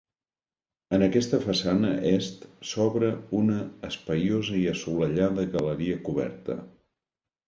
En 0.97 1.03
aquesta 1.07 1.39
façana 1.41 1.91
est 2.11 2.47
s'obre 2.69 3.09
una 3.39 3.57
espaiosa 3.89 4.55
i 4.61 4.63
assolellada 4.71 5.45
galeria 5.57 5.99
coberta. 6.09 6.57